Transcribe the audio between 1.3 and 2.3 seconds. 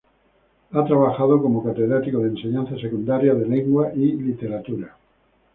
como Catedrático de